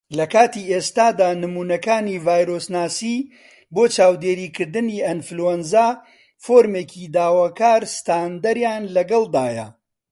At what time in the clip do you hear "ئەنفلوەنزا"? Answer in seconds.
5.07-5.87